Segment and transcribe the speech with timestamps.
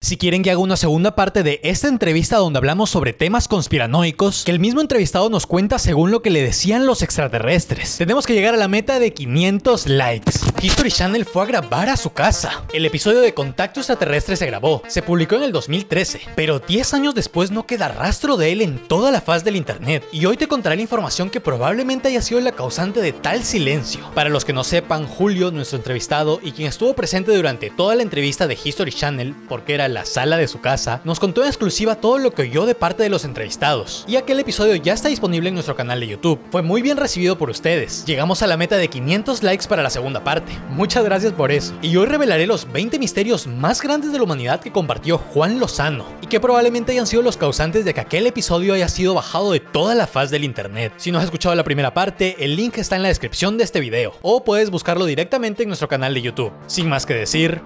[0.00, 4.44] Si quieren que haga una segunda parte de esta entrevista donde hablamos sobre temas conspiranoicos,
[4.44, 8.34] que el mismo entrevistado nos cuenta según lo que le decían los extraterrestres, tenemos que
[8.34, 10.34] llegar a la meta de 500 likes.
[10.60, 12.64] History Channel fue a grabar a su casa.
[12.72, 17.14] El episodio de Contacto Extraterrestre se grabó, se publicó en el 2013, pero 10 años
[17.14, 20.04] después no queda rastro de él en toda la faz del internet.
[20.10, 24.10] Y hoy te contaré la información que probablemente haya sido la causante de tal silencio.
[24.16, 28.02] Para los que no sepan, Julio, nuestro entrevistado y quien estuvo presente durante toda la
[28.02, 31.94] entrevista de History Channel, porque era la sala de su casa, nos contó en exclusiva
[31.94, 34.04] todo lo que oyó de parte de los entrevistados.
[34.08, 36.40] Y aquel episodio ya está disponible en nuestro canal de YouTube.
[36.50, 38.04] Fue muy bien recibido por ustedes.
[38.06, 40.47] Llegamos a la meta de 500 likes para la segunda parte.
[40.70, 41.74] Muchas gracias por eso.
[41.82, 46.04] Y hoy revelaré los 20 misterios más grandes de la humanidad que compartió Juan Lozano
[46.22, 49.60] y que probablemente hayan sido los causantes de que aquel episodio haya sido bajado de
[49.60, 50.92] toda la faz del internet.
[50.96, 53.80] Si no has escuchado la primera parte, el link está en la descripción de este
[53.80, 56.52] video o puedes buscarlo directamente en nuestro canal de YouTube.
[56.66, 57.60] Sin más que decir,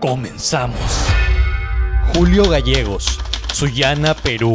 [0.00, 0.78] comenzamos.
[2.14, 3.18] Julio Gallegos,
[3.52, 4.54] Sullana, Perú.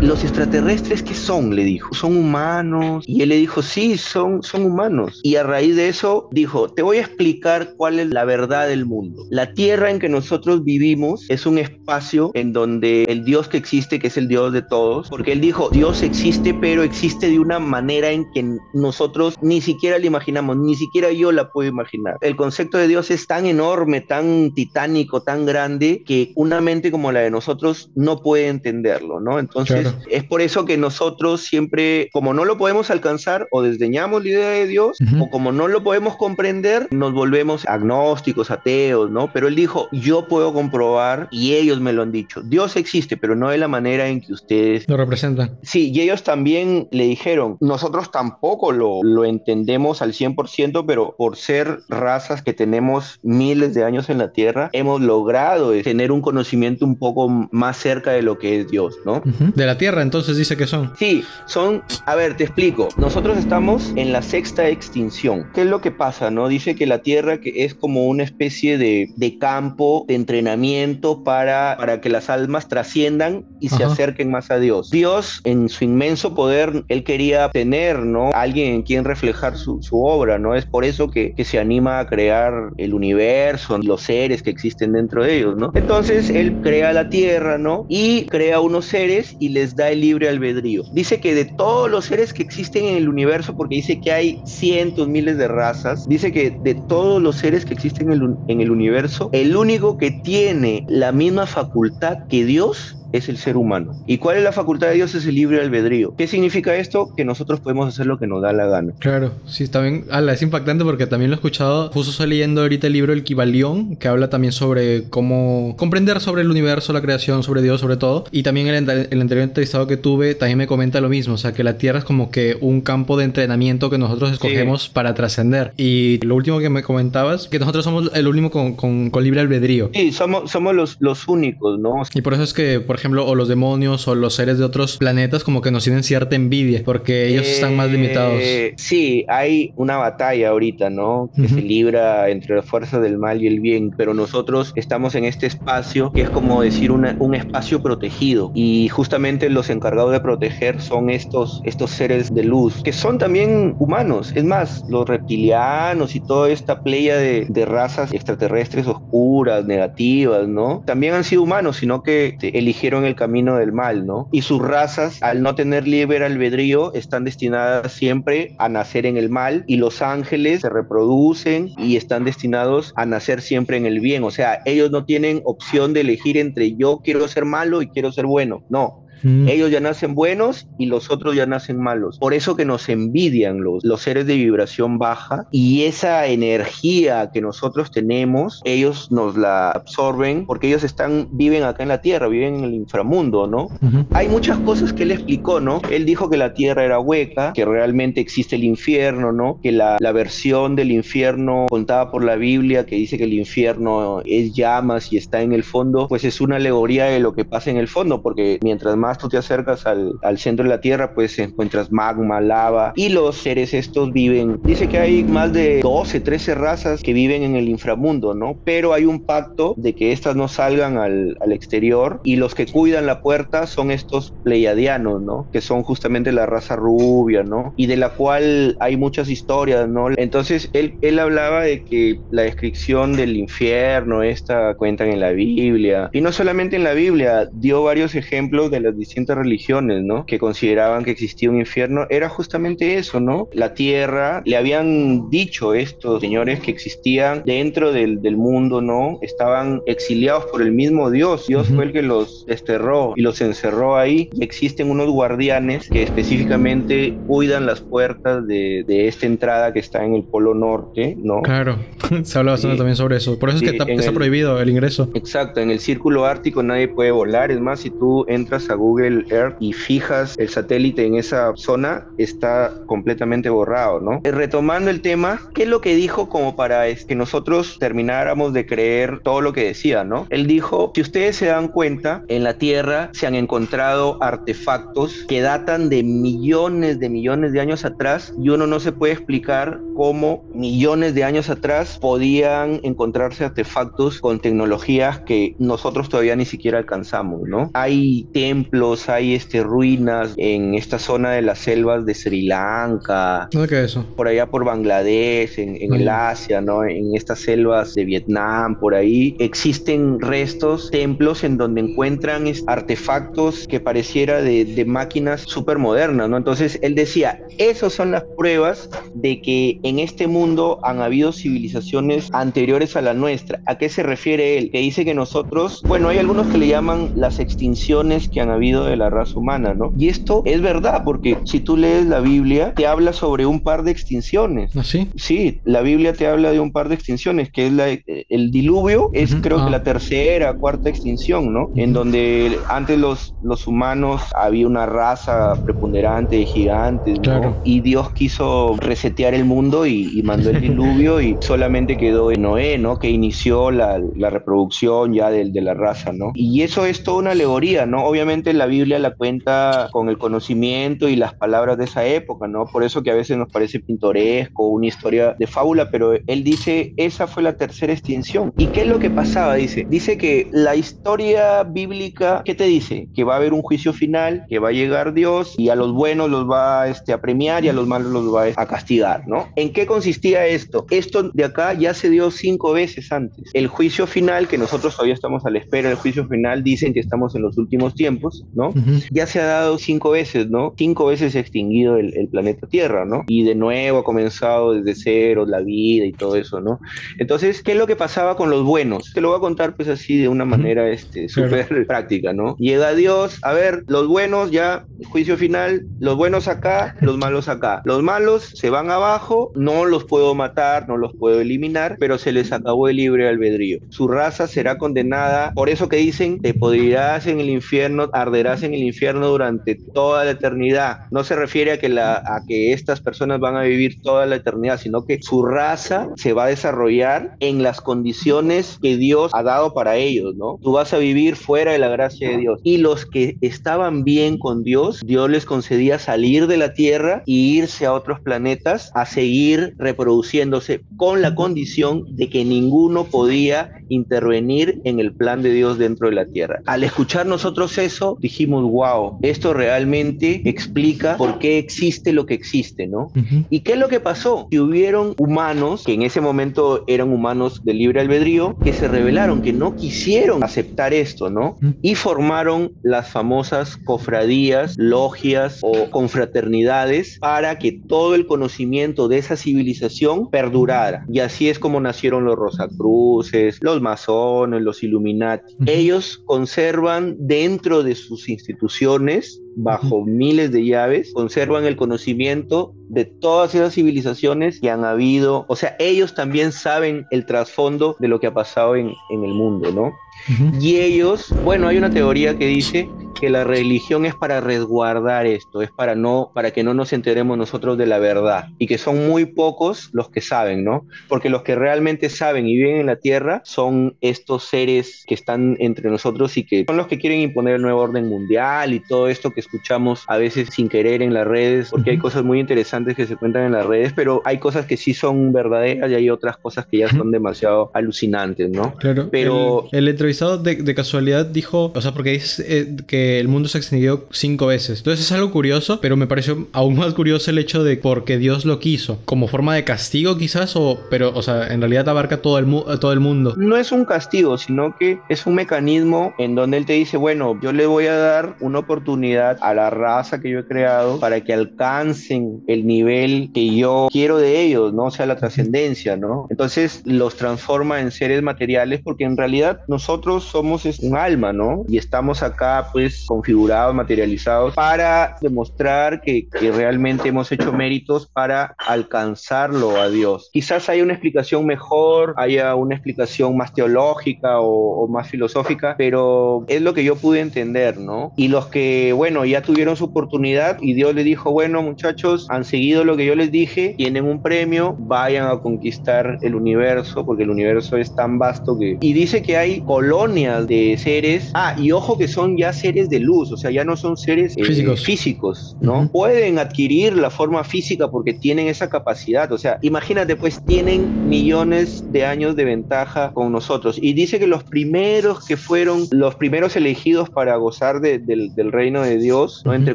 [0.00, 1.56] Los extraterrestres, ¿qué son?
[1.56, 1.92] Le dijo.
[1.92, 3.04] ¿Son humanos?
[3.08, 5.20] Y él le dijo, sí, son, son humanos.
[5.24, 8.86] Y a raíz de eso dijo, te voy a explicar cuál es la verdad del
[8.86, 9.24] mundo.
[9.30, 13.98] La tierra en que nosotros vivimos es un espacio en donde el Dios que existe,
[13.98, 17.58] que es el Dios de todos, porque él dijo, Dios existe, pero existe de una
[17.58, 22.18] manera en que nosotros ni siquiera la imaginamos, ni siquiera yo la puedo imaginar.
[22.20, 27.10] El concepto de Dios es tan enorme, tan titánico, tan grande, que una mente como
[27.10, 29.40] la de nosotros no puede entenderlo, ¿no?
[29.40, 34.28] Entonces, es por eso que nosotros siempre, como no lo podemos alcanzar, o desdeñamos la
[34.28, 39.32] idea de Dios, o como no lo podemos comprender, nos volvemos agnósticos, ateos, ¿no?
[39.32, 43.34] Pero él dijo, yo puedo comprobar, y ellos me lo han dicho, Dios existe, pero
[43.34, 45.58] no de la manera en que ustedes lo representan.
[45.62, 51.36] Sí, y ellos también le dijeron, nosotros tampoco lo, lo entendemos al 100%, pero por
[51.36, 56.84] ser razas que tenemos miles de años en la Tierra, hemos logrado tener un conocimiento
[56.84, 59.22] un poco más cerca de lo que es Dios, ¿no?
[59.24, 60.92] De la Tierra, entonces dice que son.
[60.98, 62.88] Sí, son, a ver, te explico.
[62.96, 65.48] Nosotros estamos en la sexta extinción.
[65.54, 66.30] ¿Qué es lo que pasa?
[66.30, 71.24] No dice que la Tierra que es como una especie de, de campo de entrenamiento
[71.24, 74.90] para, para que las almas trasciendan y se acerquen más a Dios.
[74.90, 78.30] Dios, en su inmenso poder, él quería tener, ¿no?
[78.34, 80.54] Alguien en quien reflejar su, su obra, ¿no?
[80.54, 84.92] Es por eso que, que, se anima a crear el universo, los seres que existen
[84.92, 85.70] dentro de ellos, ¿no?
[85.74, 87.86] Entonces, él crea la Tierra, ¿no?
[87.88, 90.82] Y crea unos seres y les da el libre albedrío.
[90.90, 94.42] Dice que de todos los seres que existen en el universo, porque dice que hay
[94.44, 98.60] cientos, miles de razas, dice que de todos los seres que existen en el, en
[98.60, 103.92] el universo, el único que tiene la misma facultad que Dios es el ser humano.
[104.06, 105.14] ¿Y cuál es la facultad de Dios?
[105.14, 106.14] Es el libre albedrío.
[106.16, 107.14] ¿Qué significa esto?
[107.16, 108.92] Que nosotros podemos hacer lo que nos da la gana.
[108.98, 112.86] Claro, sí, también, ala, es impactante porque también lo he escuchado, justo estoy leyendo ahorita
[112.86, 117.42] el libro El Kibalión, que habla también sobre cómo comprender sobre el universo, la creación,
[117.42, 118.24] sobre Dios, sobre todo.
[118.30, 121.52] Y también el, el anterior entrevistado que tuve también me comenta lo mismo, o sea,
[121.52, 124.90] que la Tierra es como que un campo de entrenamiento que nosotros escogemos sí.
[124.92, 125.72] para trascender.
[125.76, 129.40] Y lo último que me comentabas, que nosotros somos el último con, con, con libre
[129.40, 129.90] albedrío.
[129.94, 132.02] Sí, somos, somos los, los únicos, ¿no?
[132.14, 134.98] Y por eso es que, por ejemplo, o los demonios o los seres de otros
[134.98, 138.42] planetas como que nos tienen cierta envidia porque ellos eh, están más limitados.
[138.76, 141.30] Sí, hay una batalla ahorita, ¿no?
[141.34, 141.54] Que uh -huh.
[141.54, 145.46] se libra entre las fuerzas del mal y el bien, pero nosotros estamos en este
[145.46, 150.80] espacio que es como decir una, un espacio protegido y justamente los encargados de proteger
[150.80, 154.32] son estos, estos seres de luz que son también humanos.
[154.34, 160.82] Es más, los reptilianos y toda esta playa de, de razas extraterrestres oscuras, negativas, ¿no?
[160.84, 164.28] También han sido humanos, sino que eligieron el camino del mal, ¿no?
[164.32, 169.30] Y sus razas, al no tener libre albedrío, están destinadas siempre a nacer en el
[169.30, 174.24] mal y los ángeles se reproducen y están destinados a nacer siempre en el bien.
[174.24, 178.12] O sea, ellos no tienen opción de elegir entre yo quiero ser malo y quiero
[178.12, 178.62] ser bueno.
[178.68, 179.48] No, Mm.
[179.48, 182.18] Ellos ya nacen buenos y los otros ya nacen malos.
[182.18, 187.40] Por eso que nos envidian los, los seres de vibración baja y esa energía que
[187.40, 192.56] nosotros tenemos, ellos nos la absorben porque ellos están, viven acá en la Tierra, viven
[192.56, 193.64] en el inframundo, ¿no?
[193.64, 194.06] Uh -huh.
[194.12, 195.80] Hay muchas cosas que él explicó, ¿no?
[195.90, 199.60] Él dijo que la Tierra era hueca, que realmente existe el infierno, ¿no?
[199.62, 204.22] Que la, la versión del infierno contada por la Biblia, que dice que el infierno
[204.24, 207.70] es llamas y está en el fondo, pues es una alegoría de lo que pasa
[207.70, 210.80] en el fondo, porque mientras más más tú te acercas al, al centro de la
[210.80, 214.60] Tierra, pues encuentras magma, lava y los seres estos viven.
[214.64, 218.60] Dice que hay más de 12, 13 razas que viven en el inframundo, ¿no?
[218.64, 222.66] Pero hay un pacto de que estas no salgan al, al exterior y los que
[222.66, 225.48] cuidan la puerta son estos pleiadianos, ¿no?
[225.52, 227.72] Que son justamente la raza rubia, ¿no?
[227.76, 230.10] Y de la cual hay muchas historias, ¿no?
[230.16, 236.10] Entonces él, él hablaba de que la descripción del infierno, esta cuentan en la Biblia,
[236.12, 240.26] y no solamente en la Biblia, dio varios ejemplos de las distintas religiones, ¿no?
[240.26, 243.48] Que consideraban que existía un infierno, era justamente eso, ¿no?
[243.52, 249.18] La tierra, le habían dicho estos señores que existían dentro del, del mundo, ¿no?
[249.22, 253.96] Estaban exiliados por el mismo Dios, Dios fue el que los desterró y los encerró
[253.96, 259.78] ahí, y existen unos guardianes que específicamente cuidan las puertas de, de esta entrada que
[259.78, 261.42] está en el Polo Norte, ¿no?
[261.42, 261.78] Claro,
[262.22, 265.10] se habla bastante también sobre eso, por eso es que está, está prohibido el ingreso.
[265.14, 268.87] Exacto, en el círculo ártico nadie puede volar, es más, si tú entras a Google
[268.98, 274.20] Earth y fijas el satélite en esa zona, está completamente borrado, ¿no?
[274.24, 278.66] Eh, retomando el tema, ¿qué es lo que dijo como para que nosotros termináramos de
[278.66, 280.26] creer todo lo que decía, ¿no?
[280.30, 285.40] Él dijo, si ustedes se dan cuenta, en la Tierra se han encontrado artefactos que
[285.40, 290.44] datan de millones de millones de años atrás y uno no se puede explicar cómo
[290.54, 297.48] millones de años atrás podían encontrarse artefactos con tecnologías que nosotros todavía ni siquiera alcanzamos,
[297.48, 297.70] ¿no?
[297.74, 298.77] Hay templos,
[299.08, 303.48] hay este, ruinas en esta zona de las selvas de Sri Lanka.
[303.50, 304.04] ¿Dónde queda eso?
[304.16, 306.84] Por allá por Bangladesh, en, en el Asia, ¿no?
[306.84, 309.36] En estas selvas de Vietnam, por ahí.
[309.38, 316.36] Existen restos, templos en donde encuentran artefactos que pareciera de, de máquinas súper modernas, ¿no?
[316.36, 322.28] Entonces él decía, esas son las pruebas de que en este mundo han habido civilizaciones
[322.32, 323.60] anteriores a la nuestra.
[323.66, 324.70] ¿A qué se refiere él?
[324.70, 328.67] Que dice que nosotros, bueno, hay algunos que le llaman las extinciones que han habido
[328.84, 329.92] de la raza humana, ¿no?
[329.98, 333.82] Y esto es verdad, porque si tú lees la Biblia, te habla sobre un par
[333.82, 334.76] de extinciones.
[334.76, 335.60] ¿Ah, sí?
[335.64, 339.34] La Biblia te habla de un par de extinciones, que es la, el diluvio, es
[339.36, 339.64] creo ah.
[339.64, 341.70] que la tercera, cuarta extinción, ¿no?
[341.76, 347.22] En donde antes los, los humanos había una raza preponderante de gigantes, ¿no?
[347.22, 347.56] Claro.
[347.64, 352.42] Y Dios quiso resetear el mundo y, y mandó el diluvio y solamente quedó en
[352.42, 352.98] Noé, ¿no?
[352.98, 356.32] Que inició la, la reproducción ya del- de, la raza, ¿no?
[356.34, 358.04] Y eso es toda una alegoría, ¿no?
[358.04, 362.66] Obviamente la Biblia la cuenta con el conocimiento y las palabras de esa época, ¿no?
[362.66, 366.92] Por eso que a veces nos parece pintoresco, una historia de fábula, pero él dice,
[366.96, 368.52] esa fue la tercera extinción.
[368.56, 369.54] ¿Y qué es lo que pasaba?
[369.54, 373.08] Dice, dice que la historia bíblica, ¿qué te dice?
[373.14, 375.92] Que va a haber un juicio final, que va a llegar Dios y a los
[375.92, 379.48] buenos los va este, a premiar y a los malos los va a castigar, ¿no?
[379.56, 380.86] ¿En qué consistía esto?
[380.90, 383.50] Esto de acá ya se dio cinco veces antes.
[383.54, 387.00] El juicio final, que nosotros todavía estamos a la espera del juicio final, dicen que
[387.00, 388.72] estamos en los últimos tiempos, ¿no?
[389.10, 390.74] Ya se ha dado cinco veces, ¿no?
[390.76, 393.24] Cinco veces se ha extinguido el, el planeta Tierra, ¿no?
[393.28, 396.78] Y de nuevo ha comenzado desde cero la vida y todo eso, ¿no?
[397.18, 399.12] Entonces, ¿qué es lo que pasaba con los buenos?
[399.14, 401.50] Te lo voy a contar pues así de una manera este, Claro.
[401.50, 402.56] súper práctica, ¿no?
[402.58, 407.82] Llega Dios, a ver, los buenos ya, juicio final, los buenos acá, los malos acá.
[407.84, 412.32] Los malos se van abajo, no los puedo matar, no los puedo eliminar, pero se
[412.32, 413.78] les acabó el libre albedrío.
[413.90, 418.74] Su raza será condenada, por eso que dicen, te podrirás en el infierno, arderás en
[418.74, 421.00] el infierno durante toda la eternidad.
[421.10, 424.78] No se refiere a que, a que estas personas van a vivir toda la eternidad,
[424.78, 429.74] sino que su raza se va a desarrollar en las condiciones que Dios ha dado
[429.74, 430.58] para ellos, ¿no?
[430.62, 432.60] Tú vas a vivir fuera de la gracia de Dios.
[432.62, 437.56] Y los que estaban bien con Dios, Dios les concedía salir de la tierra y
[437.58, 444.80] irse a otros planetas a seguir reproduciéndose con la condición de que ninguno podía intervenir
[444.84, 446.60] en el plan de Dios dentro de la tierra.
[446.66, 452.86] Al escuchar nosotros eso, dijimos, wow, esto realmente explica por qué existe lo que existe,
[452.86, 453.10] ¿no?
[453.14, 453.46] Ujú.
[453.50, 454.48] ¿Y qué es lo que pasó?
[454.50, 459.40] Que hubieron humanos, que en ese momento eran humanos de libre albedrío, que se rebelaron,
[459.40, 461.56] que no quisieron aceptar esto, ¿no?
[461.60, 461.70] Mm.
[461.82, 469.36] Y formaron las famosas cofradías, logias o confraternidades para que todo el conocimiento de esa
[469.36, 471.04] civilización perdurara.
[471.08, 475.54] Y así es como nacieron los Rosacruces, los masones, los Illuminati.
[475.58, 475.64] Ujú.
[475.70, 483.54] Ellos conservan dentro de sus instituciones bajo miles de llaves, conservan el conocimiento de todas
[483.54, 485.44] esas civilizaciones que han habido.
[485.48, 489.34] O sea, ellos también saben el trasfondo de lo que ha pasado en, en el
[489.34, 489.92] mundo, ¿no?
[490.28, 490.58] Ujú.
[490.60, 492.88] Y ellos, bueno, hay una teoría que dice
[493.20, 497.36] que la religión es para resguardar esto, es para no, para que no nos enteremos
[497.36, 500.86] nosotros de la verdad y que son muy pocos los que saben, ¿no?
[501.08, 505.56] Porque los que realmente saben y viven en la tierra son estos seres que están
[505.58, 509.08] entre nosotros y que son los que quieren imponer el nuevo orden mundial y todo
[509.08, 512.94] esto que escuchamos a veces sin querer en las redes, porque hay cosas muy interesantes
[512.94, 516.10] que se cuentan en las redes, pero hay cosas que sí son verdaderas y hay
[516.10, 518.74] otras cosas que ya son demasiado alucinantes, ¿no?
[518.76, 519.08] Claro.
[519.10, 523.58] Pero el, entrevistado de, casualidad dijo, o sea, porque dice eh, que el mundo se
[523.58, 524.78] extinguió cinco veces.
[524.78, 528.44] Entonces es algo curioso, pero me pareció aún más curioso el hecho de porque Dios
[528.44, 532.38] lo quiso, como forma de castigo quizás, o, pero, o sea, en realidad abarca todo
[532.38, 532.46] el,
[532.80, 533.34] todo el mundo.
[533.36, 537.38] No es un castigo, sino que es un mecanismo en donde él te dice, bueno,
[537.42, 541.22] yo le voy a dar una oportunidad a la raza que yo he creado para
[541.22, 544.84] que alcancen el nivel que yo quiero de ellos, ¿no?
[544.84, 546.26] O sea, la trascendencia, ¿no?
[546.30, 551.64] Entonces los transforma en seres materiales porque en realidad nosotros somos un alma, ¿no?
[551.68, 558.54] Y estamos acá pues configurados, materializados para demostrar que, que realmente hemos hecho méritos para
[558.58, 560.30] alcanzarlo a Dios.
[560.32, 566.44] Quizás haya una explicación mejor, haya una explicación más teológica o, o más filosófica, pero
[566.48, 568.12] es lo que yo pude entender, ¿no?
[568.16, 572.44] Y los que, bueno, ya tuvieron su oportunidad y Dios le dijo, bueno, muchachos, han
[572.44, 577.24] seguido lo que yo les dije, tienen un premio, vayan a conquistar el universo, porque
[577.24, 578.78] el universo es tan vasto que...
[578.80, 583.00] Y dice que hay colonias de seres, ah, y ojo que son ya seres de
[583.00, 584.84] luz, o sea, ya no son seres eh, físicos.
[584.84, 585.88] físicos, ¿no?
[585.90, 591.90] Pueden adquirir la forma física porque tienen esa capacidad, o sea, imagínate, pues tienen millones
[591.90, 593.78] de años de ventaja con nosotros.
[593.80, 598.82] Y dice que los primeros que fueron los primeros elegidos para gozar del, del, reino
[598.82, 599.54] de Dios, ¿no?
[599.54, 599.74] Entre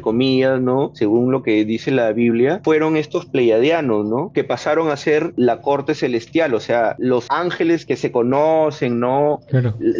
[0.00, 0.92] comillas, ¿no?
[0.94, 4.30] Según lo que dice la Biblia, fueron estos pleiadianos, ¿no?
[4.32, 9.40] Que pasaron a ser la corte celestial, o sea, los ángeles que se conocen, ¿no?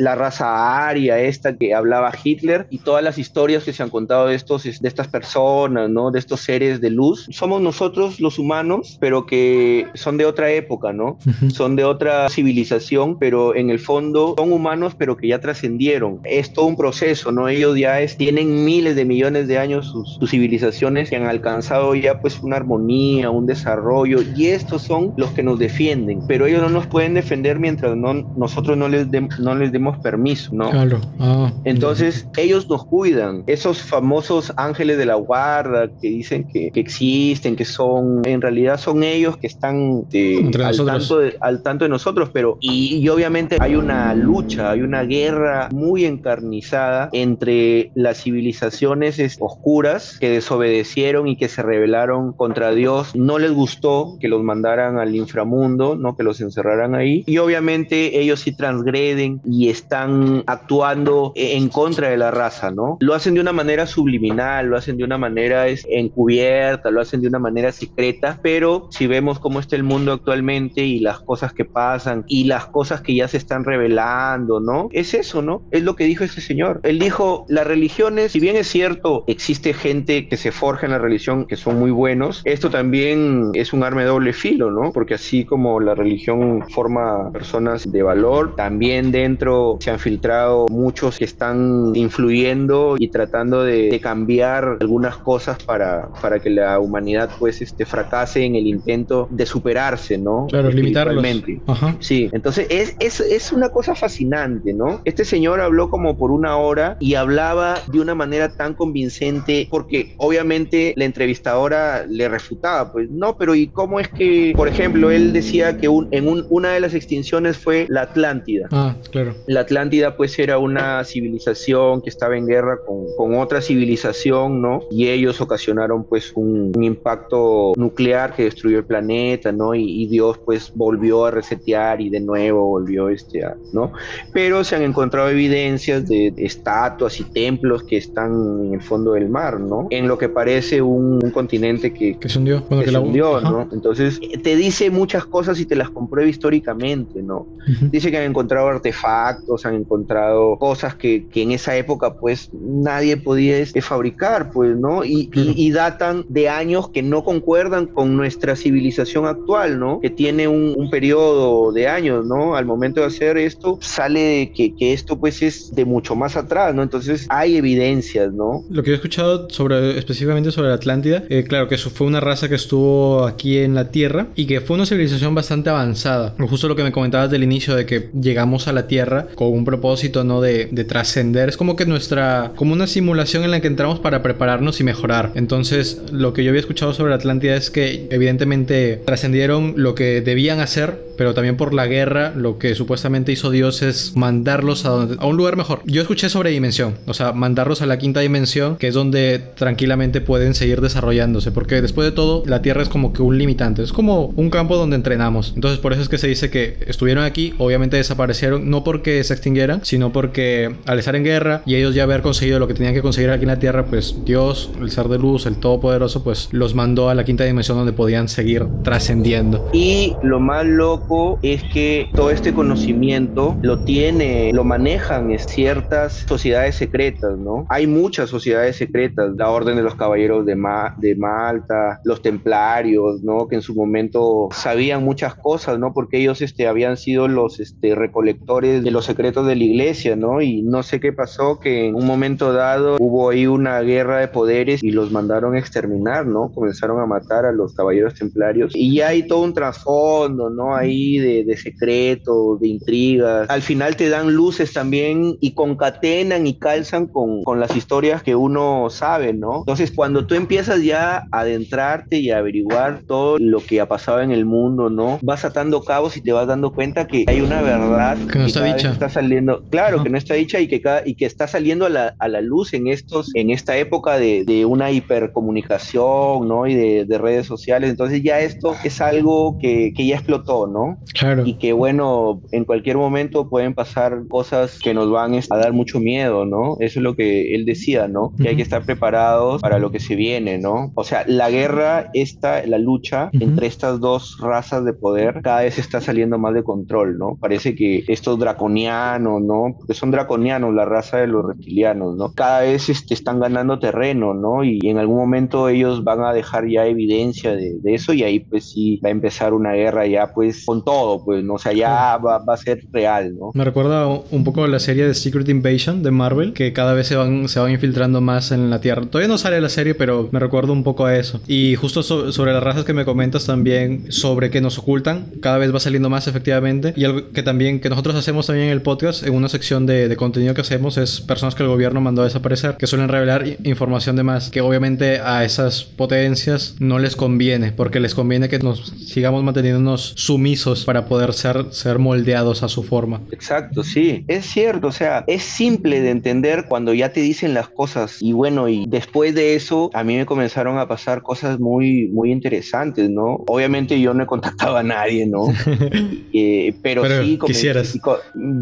[0.04, 4.26] La raza aria esta que hablaba Hitler y todas las historias que se han contado
[4.26, 6.11] de estos, de estas personas, ¿no?
[6.11, 7.26] De estos seres de luz.
[7.30, 11.18] Somos nosotros los humanos, pero que son de otra época, ¿no?
[11.49, 16.20] Son de otra civilización, pero en el fondo son humanos, pero que ya trascendieron.
[16.25, 17.49] Es todo un proceso, ¿no?
[17.49, 22.20] Ellos ya es, tienen miles de millones de años sus, civilizaciones que han alcanzado ya
[22.20, 26.68] pues una armonía, un desarrollo, y estos son los que nos defienden, pero ellos no
[26.68, 29.06] nos pueden defender mientras no, nosotros no les,
[29.38, 30.70] no les demos permiso, ¿no?
[30.70, 31.00] Claro.
[31.18, 33.44] Ah, Entonces, ellos nos cuidan.
[33.46, 38.78] Esos famosos ángeles de la guarda que dicen que, que existen, que son, en realidad
[38.78, 43.08] son ellos que están eh, al, tanto de, al, tanto de, nosotros, pero y, y,
[43.08, 51.28] obviamente hay una lucha, hay una guerra muy encarnizada entre las civilizaciones oscuras que desobedecieron
[51.28, 53.14] y que se rebelaron contra Dios.
[53.14, 57.24] No les gustó que los mandaran al inframundo, no que los encerraran ahí.
[57.26, 62.97] Y obviamente ellos sí transgreden y están actuando en contra de la raza, ¿no?
[63.00, 67.28] Lo hacen de una manera subliminal, lo hacen de una manera encubierta, lo hacen de
[67.28, 71.64] una manera secreta, pero si vemos cómo está el mundo actualmente y las cosas que
[71.64, 74.88] pasan y las cosas que ya se están revelando, ¿no?
[74.93, 75.62] Es eso, ¿no?
[75.71, 76.81] Es lo que dijo este señor.
[76.83, 80.99] Él dijo, las religiones, si bien es cierto, existe gente que se forja en la
[80.99, 84.93] religión que son muy buenos, esto también es un arma de doble filo, ¿no?
[84.93, 91.18] Porque así como la religión forma personas de valor, también dentro se han filtrado muchos
[91.18, 97.62] que están influyendo y tratando de, cambiar algunas cosas para, para que la humanidad pues
[97.62, 100.47] este, fracase en el intento de superarse, ¿no?
[100.49, 101.25] Claro, limitarlos.
[101.66, 101.97] Ajá.
[102.00, 105.00] Sí, entonces es, es, es una cosa fascinante, ¿no?
[105.04, 110.14] Este señor habló como por una hora y hablaba de una manera tan convincente porque
[110.18, 115.33] obviamente la entrevistadora le refutaba, pues no, pero ¿y cómo es que, por ejemplo, él
[115.33, 118.68] decía que un, en un, una de las extinciones fue la Atlántida?
[118.71, 119.35] Ah, claro.
[119.54, 124.80] La Atlántida pues era una civilización que estaba en guerra con, con otra civilización, ¿no?
[124.90, 129.76] Y ellos ocasionaron pues un, un impacto nuclear que destruyó el planeta, ¿no?
[129.76, 133.92] Y, y, Dios pues volvió a resetear y de nuevo volvió este, a, ¿no?
[134.32, 138.32] Pero se han encontrado evidencias de estatuas y templos que están
[138.66, 139.87] en el fondo del mar, ¿no?
[139.90, 143.68] En lo que parece un, un continente que, que se hundió, que se hundió ¿no?
[143.70, 147.38] Entonces te dice muchas cosas y te las comprueba históricamente, ¿no?
[147.38, 147.90] Uh -huh.
[147.90, 153.16] Dice que han encontrado artefactos, han encontrado cosas que, que en esa época pues nadie
[153.16, 155.04] podía este, fabricar, pues, ¿no?
[155.04, 160.00] Y, y, y datan de años que no concuerdan con nuestra civilización actual, ¿no?
[160.00, 162.56] Que tiene un, un periodo de años, ¿no?
[162.56, 166.36] Al momento de hacer esto, sale de que, que, esto pues es de mucho más
[166.36, 166.82] atrás, ¿no?
[166.82, 168.64] Entonces hay evidencias, ¿no?
[168.70, 172.06] Lo que yo he escuchado sobre, específicamente sobre la Atlántida, eh, claro que eso fue
[172.06, 176.34] una raza que estuvo aquí en la Tierra y que fue una civilización bastante avanzada.
[176.38, 179.64] Justo lo que me comentabas del inicio de que llegamos a la Tierra con un
[179.64, 180.41] propósito, ¿no?
[180.41, 181.49] De, de trascender.
[181.49, 185.33] Es como que nuestra como una simulación en la que entramos para prepararnos y mejorar.
[185.35, 190.61] Entonces, lo que yo había escuchado sobre Atlántida es que evidentemente trascendieron lo que debían
[190.61, 195.26] hacer, pero también por la guerra, lo que supuestamente hizo Dios es mandarlos a, a
[195.26, 195.81] un lugar mejor.
[195.85, 200.21] Yo escuché sobre dimensión, o sea, mandarlos a la quinta dimensión, que es donde tranquilamente
[200.21, 203.93] pueden seguir desarrollándose, porque después de todo, la Tierra es como que un limitante, es
[203.93, 205.53] como un campo donde entrenamos.
[205.55, 209.35] Entonces, por eso es que se dice que estuvieron aquí, obviamente desaparecieron, no porque se
[209.35, 212.95] extinguieran, sino porque al estar en guerra y ellos ya haber conseguido lo que tenían
[212.95, 216.49] que conseguir aquí en la Tierra, pues Dios, el ser de luz, el Todopoderoso, pues
[216.52, 219.69] los mandó a la quinta dimensión donde podían seguir trascendiendo.
[219.73, 226.76] Y lo más loco es que todo este conocimiento lo tiene, lo manejan ciertas sociedades
[226.76, 227.66] secretas, ¿no?
[227.69, 230.57] Hay muchas sociedades secretas, la Orden de los Caballeros de,
[230.99, 233.49] de Malta, los Templarios, ¿no?
[233.49, 235.93] Que en su momento sabían muchas cosas, ¿no?
[235.93, 240.42] Porque ellos este, habían sido los este, recolectores de los secretos de la iglesia, ¿no?
[240.42, 244.28] Y no sé qué pasó, que en un momento dado hubo ahí una guerra de
[244.28, 246.50] poderes y los mandaron a exterminar, ¿no?
[246.52, 248.73] Comenzaron a matar a los caballeros templarios.
[248.75, 250.75] Y ya hay todo un trasfondo, ¿no?
[250.75, 253.49] Ahí de, de secretos, de intrigas.
[253.49, 258.35] Al final te dan luces también y concatenan y calzan con, con las historias que
[258.35, 259.59] uno sabe, ¿no?
[259.59, 264.21] Entonces, cuando tú empiezas ya a adentrarte y a averiguar todo lo que ha pasado
[264.23, 265.18] en el mundo, ¿no?
[265.23, 268.64] Vas atando cabos y te vas dando cuenta que hay una verdad que no está
[268.64, 268.92] dicha.
[269.04, 271.90] Está saliendo, claro, que no está dicha y que, cada, y que está saliendo a
[271.90, 276.66] la, a la luz en, estos, en esta época de, de una hipercomunicación, ¿no?
[276.66, 277.90] Y de, de, redes sociales.
[277.90, 280.99] Entonces, ya esto es algo que, que ya explotó, ¿no?
[281.12, 281.42] Claro.
[281.44, 286.00] Y que, bueno, en cualquier momento pueden pasar cosas que nos van a dar mucho
[286.00, 286.76] miedo, ¿no?
[286.80, 288.32] Eso es lo que él decía, ¿no?
[288.40, 290.92] Que hay que estar preparados para lo que se viene, ¿no?
[290.94, 295.78] O sea, la guerra, esta, la lucha entre estas dos razas de poder, cada vez
[295.78, 297.37] está saliendo más de control, ¿no?
[297.40, 299.74] Parece que estos draconianos, ¿no?
[299.78, 302.32] Porque son draconianos, la raza de los reptilianos, ¿no?
[302.32, 304.64] Cada vez este, están ganando terreno, ¿no?
[304.64, 308.40] Y en algún momento ellos van a dejar ya evidencia de, de eso y ahí
[308.40, 311.54] pues sí va a empezar una guerra ya pues con todo, pues, ¿no?
[311.54, 313.50] O sea, ya va, va a ser real, ¿no?
[313.54, 317.16] Me recuerda un poco la serie de Secret Invasion de Marvel, que cada vez se
[317.16, 319.02] van, se van infiltrando más en la Tierra.
[319.02, 321.40] Todavía no sale la serie, pero me recuerdo un poco a eso.
[321.46, 325.58] Y justo so sobre las razas que me comentas también, sobre que nos ocultan, cada
[325.58, 326.92] vez va saliendo más efectivamente.
[326.96, 330.09] Y algo que también, que nosotros hacemos también en el podcast, en una sección de,
[330.09, 333.47] de contenido que hacemos, es personas que el gobierno mandó a desaparecer, que suelen revelar
[333.64, 338.59] información de más, que obviamente a esas potencias no les conviene, porque les conviene que
[338.59, 343.21] nos sigamos manteniéndonos sumisos para poder ser, ser moldeados a su forma.
[343.31, 347.69] Exacto, sí, es cierto, o sea, es simple de entender cuando ya te dicen las
[347.69, 352.09] cosas y bueno, y después de eso a mí me comenzaron a pasar cosas muy,
[352.09, 353.44] muy interesantes, ¿no?
[353.46, 355.46] Obviamente yo no he contactado a nadie, ¿no?
[356.33, 357.96] eh, pero, pero, sí, quisieras.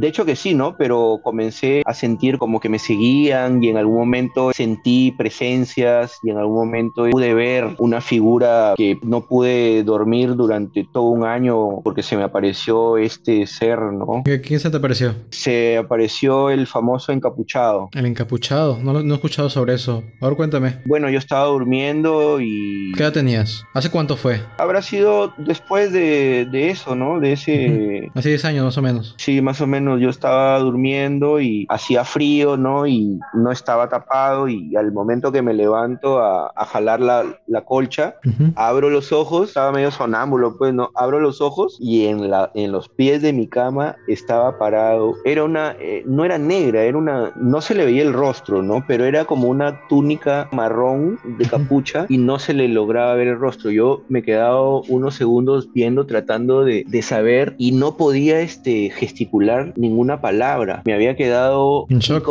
[0.02, 0.76] De hecho que sí, ¿no?
[0.76, 6.30] Pero comencé a sentir como que me seguían y en algún momento sentí presencias y
[6.30, 11.82] en algún momento pude ver una figura que no pude dormir durante todo un año
[11.84, 14.24] porque se me apareció este ser, ¿no?
[14.24, 15.14] ¿Quién se te apareció?
[15.30, 17.88] Se apareció el famoso encapuchado.
[17.92, 20.02] El encapuchado, no, no he escuchado sobre eso.
[20.20, 20.80] Ahora cuéntame.
[20.84, 22.90] Bueno, yo estaba durmiendo y...
[22.96, 23.62] ¿Qué edad tenías?
[23.72, 24.40] ¿Hace cuánto fue?
[24.58, 27.20] Habrá sido después de, de eso, ¿no?
[27.20, 28.10] De ese...
[28.14, 29.14] Hace 10 años más o menos.
[29.16, 29.91] Sí, más o menos.
[29.98, 32.86] Yo estaba durmiendo y hacía frío, ¿no?
[32.86, 37.64] Y no estaba tapado y al momento que me levanto a, a jalar la, la
[37.64, 38.52] colcha, uh -huh.
[38.56, 40.90] abro los ojos, estaba medio sonámbulo, pues, ¿no?
[40.94, 45.14] Abro los ojos y en, la, en los pies de mi cama estaba parado.
[45.24, 45.76] Era una...
[45.80, 47.32] Eh, no era negra, era una...
[47.36, 48.84] No se le veía el rostro, ¿no?
[48.86, 53.38] Pero era como una túnica marrón de capucha y no se le lograba ver el
[53.38, 53.70] rostro.
[53.70, 58.90] Yo me he quedado unos segundos viendo, tratando de, de saber y no podía este,
[58.90, 60.82] gesticular ninguna palabra.
[60.86, 61.86] Me había quedado...
[61.90, 62.26] En shock.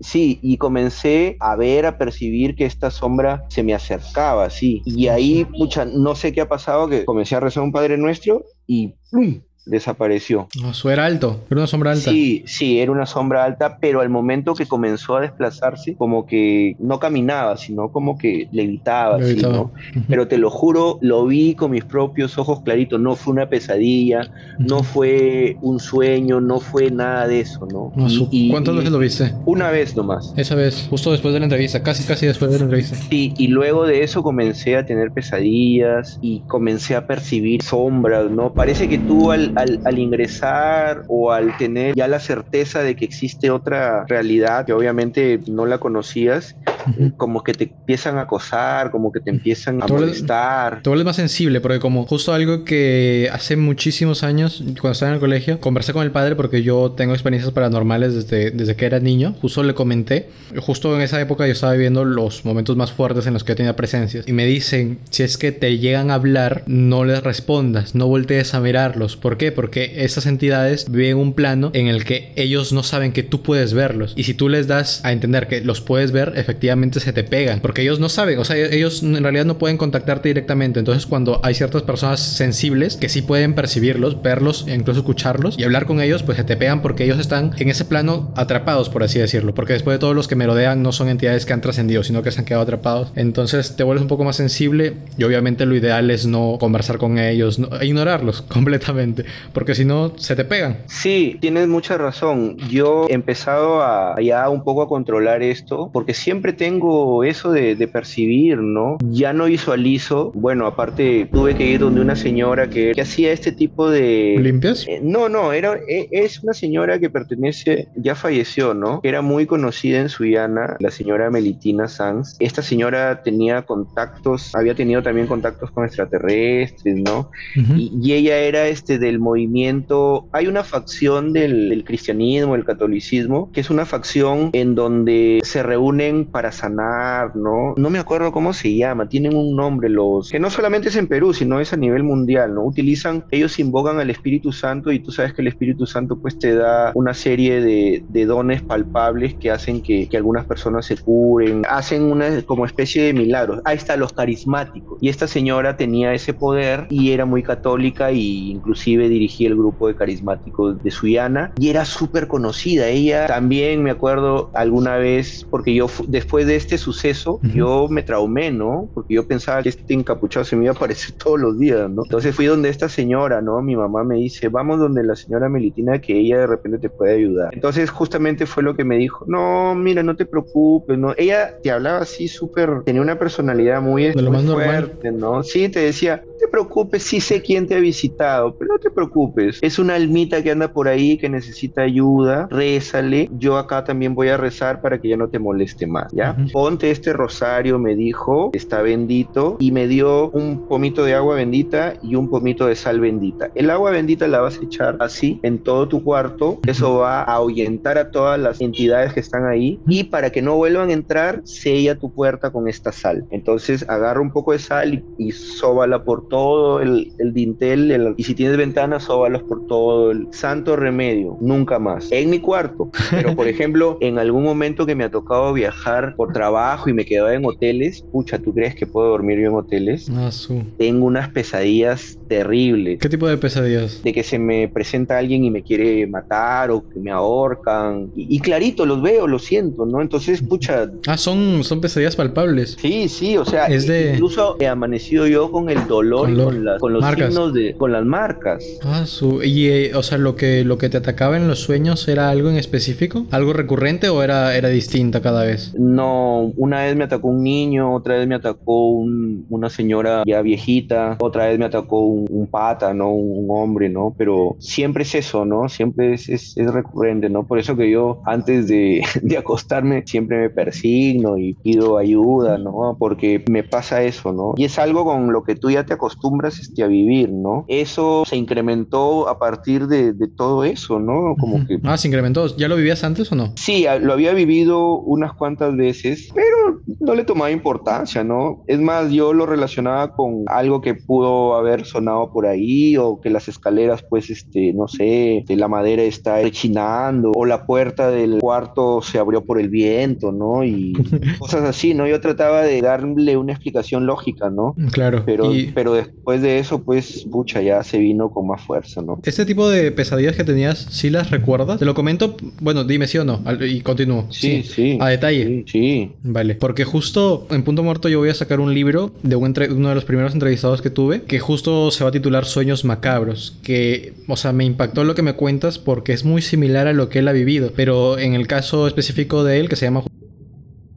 [0.00, 4.80] Sí, y comencé a ver, a percibir que esta sombra se me acercaba, sí.
[4.86, 8.44] Y ahí, pucha, no sé qué ha pasado, que comencé a rezar un Padre Nuestro
[8.66, 9.42] y ¡plum!
[9.64, 10.48] Desapareció.
[10.68, 12.10] Eso era alto, era una sombra alta.
[12.10, 16.76] Sí, sí, era una sombra alta, pero al momento que comenzó a desplazarse, como que
[16.78, 19.54] no caminaba, sino como que levitaba, levitaba.
[19.54, 20.04] ¿sí, ¿no?
[20.08, 24.20] Pero te lo juro, lo vi con mis propios ojos claritos, no fue una pesadilla,
[24.20, 24.68] uh -huh.
[24.68, 27.92] no fue un sueño, no fue nada de eso, ¿no?
[27.94, 29.34] no y, ¿Cuántas y, veces lo viste?
[29.46, 30.32] Una vez nomás.
[30.36, 32.96] Esa vez, justo después de la entrevista, casi casi después de la entrevista.
[32.96, 38.52] Sí, y luego de eso comencé a tener pesadillas y comencé a percibir sombras, ¿no?
[38.52, 43.04] Parece que tú al, al, al, ingresar o al tener ya la certeza de que
[43.04, 46.56] existe otra realidad que obviamente no la conocías,
[47.16, 50.82] como que te empiezan a acosar, como que te empiezan a molestar.
[50.82, 55.14] Te vuelves más sensible, porque como justo algo que hace muchísimos años, cuando estaba en
[55.14, 59.00] el colegio, conversé con el padre porque yo tengo experiencias paranormales desde, desde que era
[59.00, 59.34] niño.
[59.40, 63.34] Justo le comenté, justo en esa época yo estaba viviendo los momentos más fuertes en
[63.34, 64.26] los que yo tenía presencias.
[64.26, 68.54] Y me dicen, si es que te llegan a hablar, no les respondas, no voltees
[68.54, 69.16] a mirarlos.
[69.16, 69.52] ¿Por qué?
[69.52, 73.74] Porque esas entidades viven un plano en el que ellos no saben que tú puedes
[73.74, 74.14] verlos.
[74.16, 76.69] Y si tú les das a entender que los puedes ver, efectivamente
[77.00, 77.60] se te pegan.
[77.60, 80.78] Porque ellos no saben, o sea, ellos en realidad no pueden contactarte directamente.
[80.78, 85.64] Entonces cuando hay ciertas personas sensibles que sí pueden percibirlos, verlos e incluso escucharlos y
[85.64, 89.02] hablar con ellos, pues se te pegan porque ellos están en ese plano atrapados, por
[89.02, 89.54] así decirlo.
[89.54, 92.22] Porque después de todos los que me rodean no son entidades que han trascendido, sino
[92.22, 93.12] que se han quedado atrapados.
[93.16, 97.18] Entonces te vuelves un poco más sensible y obviamente lo ideal es no conversar con
[97.18, 100.78] ellos, no, ignorarlos completamente, porque si no se te pegan.
[100.86, 102.56] Sí, tienes mucha razón.
[102.68, 107.74] Yo he empezado a ya un poco a controlar esto, porque siempre tengo eso de,
[107.74, 108.98] de percibir, ¿no?
[109.08, 113.50] Ya no visualizo, bueno, aparte tuve que ir donde una señora que, que hacía este
[113.50, 114.36] tipo de...
[114.38, 114.84] ¿Limpias?
[114.86, 119.00] Eh, no, no, era, e, es una señora que pertenece, ya falleció, ¿no?
[119.04, 122.36] Era muy conocida en Suyana, la señora Melitina Sanz.
[122.40, 127.30] Esta señora tenía contactos, había tenido también contactos con extraterrestres, ¿no?
[127.56, 133.50] y, y, ella era este del movimiento, hay una facción del, del cristianismo, el catolicismo,
[133.50, 137.74] que es una facción en donde se reúnen para sanar, ¿no?
[137.76, 141.06] No me acuerdo cómo se llama, tienen un nombre los, que no solamente es en
[141.06, 142.64] Perú, sino es a nivel mundial, ¿no?
[142.64, 146.54] Utilizan, ellos invocan al Espíritu Santo y tú sabes que el Espíritu Santo pues te
[146.54, 151.62] da una serie de, de dones palpables que hacen que, que, algunas personas se curen,
[151.68, 153.60] hacen una como especie de milagros.
[153.64, 154.98] Ahí está los carismáticos.
[155.00, 159.88] Y esta señora tenía ese poder y era muy católica y inclusive dirigía el grupo
[159.88, 162.88] de carismáticos de Suyana y era súper conocida.
[162.88, 167.52] Ella también me acuerdo alguna vez, porque yo después de este suceso, uh -huh.
[167.52, 168.88] yo me traumé, ¿no?
[168.94, 172.02] Porque yo pensaba que este encapuchado se me iba a aparecer todos los días, ¿no?
[172.04, 173.60] Entonces fui donde esta señora, ¿no?
[173.62, 177.14] Mi mamá me dice, vamos donde la señora Melitina que ella de repente te puede
[177.14, 177.54] ayudar.
[177.54, 181.14] Entonces justamente fue lo que me dijo, no, mira, no te preocupes, ¿no?
[181.16, 185.36] Ella te hablaba así súper, tenía una personalidad muy, de lo muy más fuerte, normal.
[185.38, 185.42] ¿no?
[185.42, 188.90] Sí, te decía, no te preocupes, sí sé quién te ha visitado, pero no te
[188.90, 189.58] preocupes.
[189.62, 193.28] Es una almita que anda por ahí que necesita ayuda, rézale.
[193.32, 196.29] Yo acá también voy a rezar para que ya no te moleste más, ¿ya?
[196.36, 196.52] Uh -huh.
[196.52, 201.94] Ponte este rosario, me dijo, está bendito, y me dio un pomito de agua bendita
[202.02, 203.50] y un pomito de sal bendita.
[203.54, 207.34] El agua bendita la vas a echar así en todo tu cuarto, eso va a
[207.34, 211.40] ahuyentar a todas las entidades que están ahí, y para que no vuelvan a entrar,
[211.44, 213.24] sella tu puerta con esta sal.
[213.30, 218.14] Entonces agarra un poco de sal y, y sóbala por todo el, el dintel, el,
[218.16, 222.10] y si tienes ventanas, sóbalos por todo el santo remedio, nunca más.
[222.12, 226.34] En mi cuarto, pero por ejemplo, en algún momento que me ha tocado viajar por
[226.34, 230.10] trabajo y me quedaba en hoteles, pucha, ¿tú crees que puedo dormir yo en hoteles?
[230.14, 230.64] Ah, su.
[230.76, 232.98] Tengo unas pesadillas terribles.
[232.98, 234.02] ¿Qué tipo de pesadillas?
[234.02, 238.10] De que se me presenta alguien y me quiere matar o que me ahorcan.
[238.14, 240.02] Y, y clarito, los veo, lo siento, ¿no?
[240.02, 240.90] Entonces, pucha.
[241.06, 242.76] Ah, son, son pesadillas palpables.
[242.78, 244.12] Sí, sí, o sea, es de...
[244.12, 247.28] incluso he amanecido yo con el dolor con, y con, la, con los marcas.
[247.28, 248.62] signos de, con las marcas.
[248.82, 249.42] Ah, su.
[249.42, 252.50] Y, eh, o sea, lo que, lo que te atacaba en los sueños era algo
[252.50, 253.24] en específico?
[253.30, 255.72] ¿Algo recurrente o era, era distinta cada vez?
[255.78, 260.42] No, una vez me atacó un niño, otra vez me atacó un, una señora ya
[260.42, 263.10] viejita, otra vez me atacó un, un pata, ¿no?
[263.12, 264.14] Un, un, hombre, ¿no?
[264.16, 265.68] Pero siempre es eso, ¿no?
[265.68, 267.46] Siempre es, es, es recurrente, ¿no?
[267.46, 272.96] Por eso que yo antes de, de, acostarme siempre me persigno y pido ayuda, ¿no?
[272.98, 274.54] Porque me pasa eso, ¿no?
[274.56, 277.64] Y es algo con lo que tú ya te acostumbras este, a vivir, ¿no?
[277.68, 281.34] Eso se incrementó a partir de, de todo eso, ¿no?
[281.38, 281.78] Como que...
[281.84, 282.54] Ah, se incrementó.
[282.56, 283.52] ¿Ya lo vivías antes o no?
[283.56, 285.99] Sí, lo había vivido unas cuantas veces,
[286.34, 288.64] pero no le tomaba importancia, ¿no?
[288.66, 293.30] Es más, yo lo relacionaba con algo que pudo haber sonado por ahí o que
[293.30, 299.02] las escaleras, pues, este, no sé, la madera está rechinando o la puerta del cuarto
[299.02, 300.64] se abrió por el viento, ¿no?
[300.64, 300.92] Y
[301.38, 302.06] cosas así, ¿no?
[302.06, 304.74] Yo trataba de darle una explicación lógica, ¿no?
[304.92, 305.22] Claro.
[305.26, 305.70] Pero, y...
[305.72, 309.20] pero después de eso, pues, pucha, ya se vino con más fuerza, ¿no?
[309.24, 311.78] Este tipo de pesadillas que tenías, ¿sí las recuerdas?
[311.78, 314.26] Te lo comento, bueno, dime sí o no, y continúo.
[314.30, 314.72] Sí, sí.
[314.72, 315.46] sí a detalle.
[315.46, 315.79] Sí, sí,
[316.22, 319.94] Vale, porque justo en Punto Muerto yo voy a sacar un libro de uno de
[319.94, 324.36] los primeros entrevistados que tuve, que justo se va a titular Sueños Macabros, que, o
[324.36, 327.28] sea, me impactó lo que me cuentas porque es muy similar a lo que él
[327.28, 330.02] ha vivido, pero en el caso específico de él, que se llama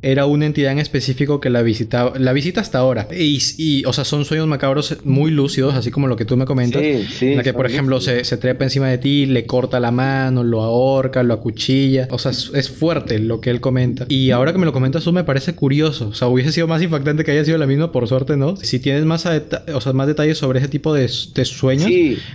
[0.04, 3.08] era una entidad en específico que la visitaba, la visita hasta ahora.
[3.12, 6.82] Y, o sea, son sueños macabros muy lúcidos, así como lo que tú me comentas.
[6.82, 9.80] Sí, sí, en la que, por ejemplo, se, se, trepa encima de ti, le corta
[9.80, 12.10] la mano, lo ahorca, lo acuchilla.
[12.12, 14.06] O sea, es, fuerte lo que él comenta.
[14.10, 16.10] Y ahora que me lo comentas tú, me parece curioso.
[16.10, 18.58] O sea, hubiese sido más impactante que haya sido la misma, por suerte, ¿no?
[18.58, 21.90] Si tienes más, o sea, más detalles sobre ese tipo de, sueños,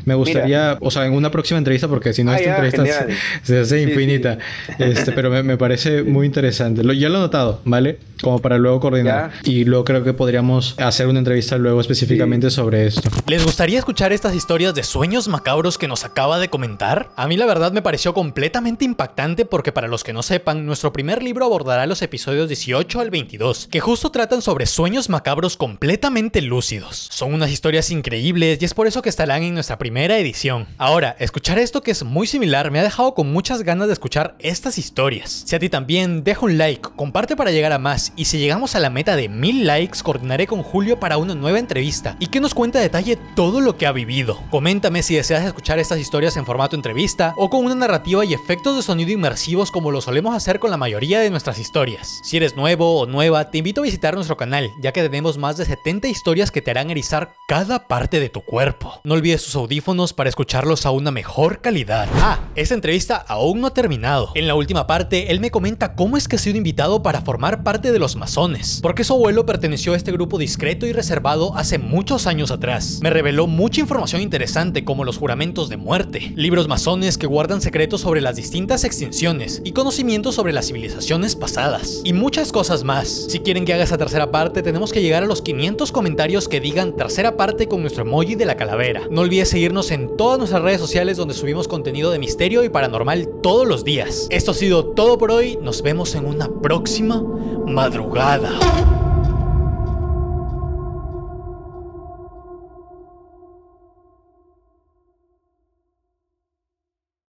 [0.06, 3.06] me gustaría, o sea, en una próxima entrevista, porque si no, esta ah, entrevista
[3.42, 4.38] se, hace infinita.
[4.78, 6.82] Este, pero me, me, parece muy interesante.
[6.82, 7.98] Lo, ya lo he notado, ¿vale?
[8.22, 9.32] Como para luego coordinar.
[9.44, 13.08] Y luego creo que podríamos hacer una entrevista luego específicamente sobre esto.
[13.26, 17.10] ¿Les gustaría escuchar estas historias de sueños macabros que nos acaba de comentar?
[17.16, 20.92] A mí la verdad me pareció completamente impactante porque para los que no sepan, nuestro
[20.92, 26.42] primer libro abordará los episodios 18 al 22, que justo tratan sobre sueños macabros completamente
[26.42, 27.08] lúcidos.
[27.10, 30.66] Son unas historias increíbles y es por eso que estarán en nuestra primera edición.
[30.78, 34.36] Ahora, escuchar esto que es muy similar me ha dejado con muchas ganas de escuchar
[34.38, 35.44] estas historias.
[35.46, 38.74] Si a ti también, deja un like, comparte para llegar a más y si llegamos
[38.74, 42.40] a la meta de mil likes, coordinaré con Julio para una nueva entrevista y que
[42.40, 44.40] nos cuente a detalle todo lo que ha vivido.
[44.50, 48.76] Coméntame si deseas escuchar estas historias en formato entrevista o con una narrativa y efectos
[48.76, 52.20] de sonido inmersivos como lo solemos hacer con la mayoría de nuestras historias.
[52.22, 55.56] Si eres nuevo o nueva, te invito a visitar nuestro canal, ya que tenemos más
[55.56, 59.00] de 70 historias que te harán erizar cada parte de tu cuerpo.
[59.04, 62.08] No olvides tus audífonos para escucharlos a una mejor calidad.
[62.16, 64.32] Ah, esta entrevista aún no ha terminado.
[64.34, 67.62] En la última parte, él me comenta cómo es que ha sido invitado para formar
[67.62, 72.26] parte los masones, porque su abuelo perteneció a este grupo discreto y reservado hace muchos
[72.26, 73.00] años atrás.
[73.02, 78.00] Me reveló mucha información interesante como los juramentos de muerte, libros masones que guardan secretos
[78.00, 83.08] sobre las distintas extinciones y conocimientos sobre las civilizaciones pasadas, y muchas cosas más.
[83.28, 86.60] Si quieren que haga esa tercera parte, tenemos que llegar a los 500 comentarios que
[86.60, 89.02] digan tercera parte con nuestro emoji de la calavera.
[89.10, 93.28] No olvides seguirnos en todas nuestras redes sociales donde subimos contenido de misterio y paranormal
[93.42, 94.26] todos los días.
[94.30, 97.22] Esto ha sido todo por hoy, nos vemos en una próxima
[97.68, 98.50] madrugada.